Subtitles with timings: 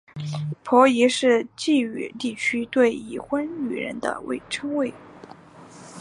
[0.63, 4.91] 婆姨是晋语地区对已婚女人的称谓。